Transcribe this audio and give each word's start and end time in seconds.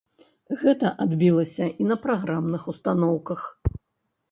Гэта 0.61 0.91
адбілася 1.05 1.67
і 1.85 1.87
на 1.91 1.95
праграмных 2.07 2.67
устаноўках. 2.75 3.41